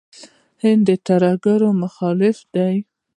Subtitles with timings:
[0.63, 2.75] هند د ترهګرۍ مخالف دی.